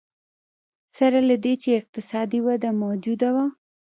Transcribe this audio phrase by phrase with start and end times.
[0.97, 3.45] سره له دې چې اقتصادي وده موجوده وه.